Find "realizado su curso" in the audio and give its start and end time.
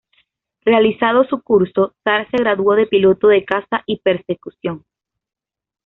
0.65-1.93